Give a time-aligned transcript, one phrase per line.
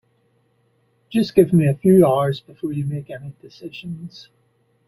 [1.11, 4.29] Just give me a few hours before you make any decisions.